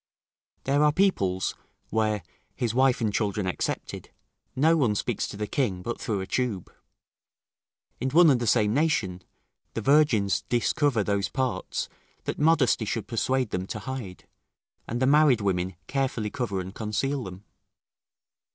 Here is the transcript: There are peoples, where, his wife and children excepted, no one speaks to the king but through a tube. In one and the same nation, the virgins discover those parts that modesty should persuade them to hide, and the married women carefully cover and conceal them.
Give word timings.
There 0.63 0.81
are 0.83 0.91
peoples, 0.91 1.53
where, 1.91 2.23
his 2.55 2.73
wife 2.73 3.01
and 3.01 3.13
children 3.13 3.45
excepted, 3.45 4.09
no 4.55 4.75
one 4.75 4.95
speaks 4.95 5.27
to 5.27 5.37
the 5.37 5.45
king 5.45 5.83
but 5.83 6.01
through 6.01 6.21
a 6.21 6.25
tube. 6.25 6.73
In 7.99 8.09
one 8.09 8.31
and 8.31 8.39
the 8.41 8.47
same 8.47 8.73
nation, 8.73 9.21
the 9.75 9.81
virgins 9.81 10.41
discover 10.49 11.03
those 11.03 11.29
parts 11.29 11.87
that 12.23 12.39
modesty 12.39 12.85
should 12.85 13.07
persuade 13.07 13.51
them 13.51 13.67
to 13.67 13.77
hide, 13.77 14.27
and 14.87 14.99
the 14.99 15.05
married 15.05 15.39
women 15.41 15.75
carefully 15.85 16.31
cover 16.31 16.59
and 16.59 16.73
conceal 16.73 17.23
them. 17.25 17.45